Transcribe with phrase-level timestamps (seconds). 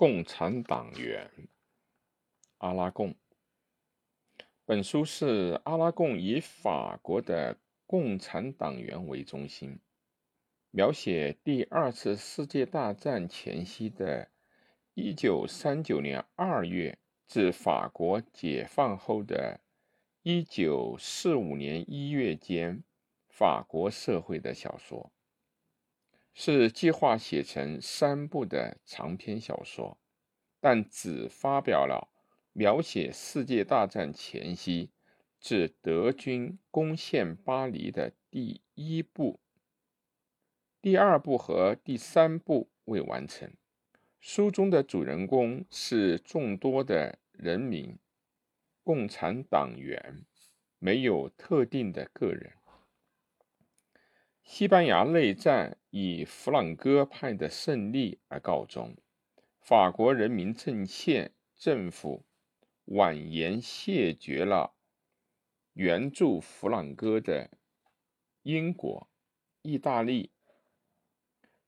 [0.00, 1.30] 共产党员
[2.56, 3.14] 阿拉贡。
[4.64, 9.78] 本书是阿拉贡以法国的共产党员为中心，
[10.70, 14.30] 描写第二次世界大战前夕的
[14.94, 16.98] 1939年2月
[17.28, 19.60] 至法国解放后的
[20.22, 22.82] 1945年1月间
[23.28, 25.12] 法国社会的小说。
[26.32, 29.98] 是计划写成三部的长篇小说，
[30.60, 32.08] 但只发表了
[32.52, 34.90] 描写世界大战前夕
[35.38, 39.40] 至德军攻陷巴黎的第一部，
[40.80, 43.52] 第二部和第三部未完成。
[44.18, 47.98] 书中的主人公是众多的人民，
[48.84, 50.26] 共产党员，
[50.78, 52.52] 没有特定的个人。
[54.52, 58.96] 西班牙内战以弗朗哥派的胜利而告终，
[59.60, 62.24] 法国人民阵线政府
[62.86, 64.74] 婉言谢绝了
[65.74, 67.48] 援助弗朗哥的
[68.42, 69.08] 英国、
[69.62, 70.32] 意大利，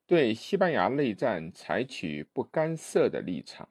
[0.04, 3.68] 对西班牙内战采取不干涉的立场。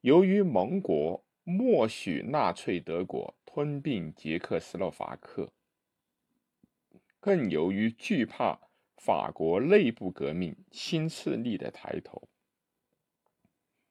[0.00, 5.52] 由于盟国默许纳粹德国吞并捷克斯洛伐克。
[7.26, 8.60] 更由于惧怕
[8.96, 12.28] 法国内部革命新势力的抬头，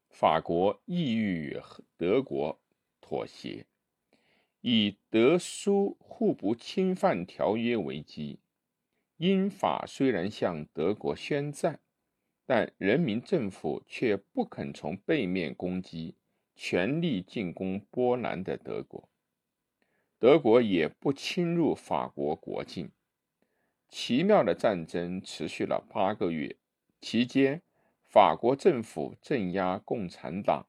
[0.08, 1.62] 法国意欲与
[1.98, 2.58] 德国
[3.02, 3.66] 妥协，
[4.62, 8.40] 以德苏互不侵犯条约为基。
[9.18, 11.82] 英法虽然向德国宣战，
[12.46, 16.16] 但人民政府却不肯从背面攻击
[16.56, 19.10] 全力进攻波兰的德国，
[20.20, 22.90] 德国也不侵入法国国境。
[23.90, 26.58] 奇妙的战争持续了八个月，
[27.00, 27.62] 期间，
[28.08, 30.68] 法国政府镇压共产党，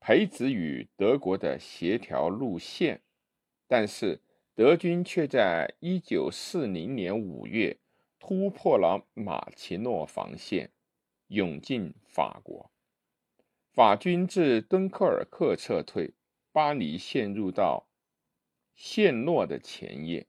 [0.00, 3.02] 培植与德国的协调路线，
[3.66, 4.22] 但是
[4.54, 7.78] 德军却在一九四零年五月
[8.18, 10.72] 突破了马奇诺防线，
[11.28, 12.70] 涌进法国，
[13.72, 16.14] 法军自敦刻尔克撤退，
[16.50, 17.88] 巴黎陷入到
[18.74, 20.26] 陷落的前夜。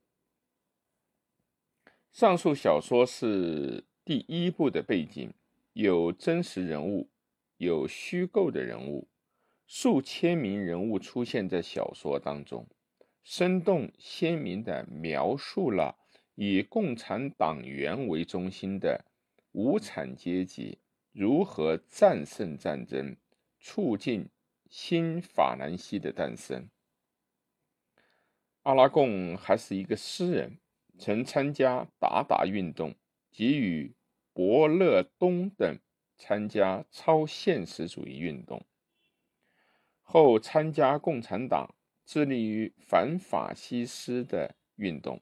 [2.11, 5.33] 上述小说是第一部的背景，
[5.71, 7.09] 有真实人物，
[7.55, 9.07] 有虚构的人物，
[9.65, 12.67] 数千名人物出现在小说当中，
[13.23, 15.95] 生动鲜明地描述了
[16.35, 19.05] 以共产党员为中心的
[19.53, 20.79] 无产阶级
[21.13, 23.15] 如何战胜战争，
[23.61, 24.27] 促进
[24.69, 26.67] 新法兰西的诞生。
[28.63, 30.57] 阿拉贡还是一个诗人。
[31.01, 32.93] 曾参加达达运动，
[33.31, 33.95] 及与
[34.33, 35.79] 伯乐东等
[36.15, 38.63] 参加超现实主义运动，
[40.03, 41.73] 后参加共产党，
[42.05, 45.19] 致力于反法西斯的运动，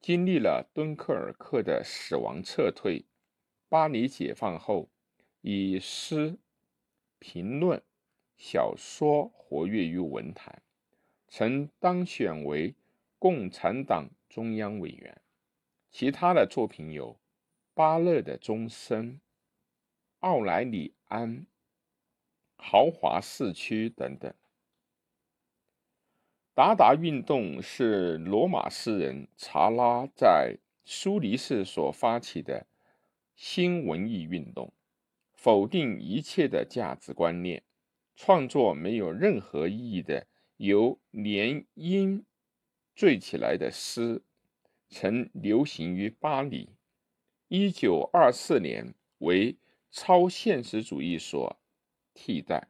[0.00, 3.04] 经历了敦刻尔克的死亡撤退，
[3.68, 4.88] 巴黎解放后，
[5.40, 6.38] 以诗、
[7.18, 7.82] 评论、
[8.36, 10.62] 小说活跃于文坛，
[11.26, 12.76] 曾当选为
[13.20, 14.10] 共产党。
[14.30, 15.20] 中央委员，
[15.90, 17.14] 其他的作品有
[17.74, 19.14] 《巴勒的钟声》
[20.20, 21.38] 《奥莱里安》
[22.56, 24.32] 《豪华市区》等等。
[26.54, 32.68] 达达运动是罗马诗人查拉在苏黎世所发起的
[33.34, 34.72] 新文艺运动，
[35.32, 37.64] 否定一切的价值观念，
[38.14, 42.22] 创作没有任何意义的由联姻。
[43.00, 44.20] 缀起来的诗
[44.90, 46.68] 曾流行于巴黎。
[47.48, 49.56] 一九二四年为
[49.90, 51.58] 超现实主义所
[52.12, 52.69] 替代。